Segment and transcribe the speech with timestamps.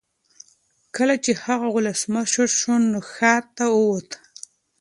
[0.95, 4.09] کله چې هغه ولسمشر شو نو ښار ته وووت.